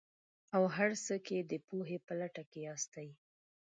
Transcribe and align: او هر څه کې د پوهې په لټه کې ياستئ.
او 0.55 0.63
هر 0.75 0.91
څه 1.05 1.15
کې 1.25 1.37
د 1.51 1.53
پوهې 1.67 1.97
په 2.05 2.13
لټه 2.19 2.43
کې 2.51 2.59
ياستئ. 2.67 3.09